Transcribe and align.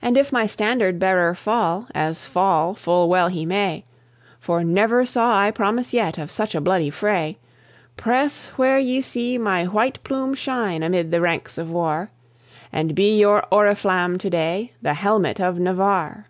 "And 0.00 0.16
if 0.16 0.32
my 0.32 0.46
standard 0.46 0.98
bearer 0.98 1.34
fall, 1.34 1.86
as 1.94 2.24
fall 2.24 2.72
full 2.72 3.06
well 3.10 3.28
he 3.28 3.44
may, 3.44 3.84
For 4.40 4.64
never 4.64 5.04
saw 5.04 5.38
I 5.38 5.50
promise 5.50 5.92
yet 5.92 6.16
of 6.16 6.30
such 6.30 6.54
a 6.54 6.60
bloody 6.62 6.88
fray, 6.88 7.36
Press 7.98 8.48
where 8.56 8.78
ye 8.78 9.02
see 9.02 9.36
my 9.36 9.66
white 9.66 10.02
plume 10.04 10.32
shine, 10.32 10.82
amid 10.82 11.10
the 11.10 11.20
ranks 11.20 11.58
of 11.58 11.70
war, 11.70 12.10
And 12.72 12.94
be 12.94 13.18
your 13.20 13.44
oriflamme 13.52 14.16
to 14.20 14.30
day 14.30 14.72
the 14.80 14.94
helmet 14.94 15.38
of 15.38 15.58
Navarre." 15.58 16.28